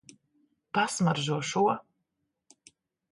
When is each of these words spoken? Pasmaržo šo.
Pasmaržo 0.77 1.37
šo. 1.49 1.63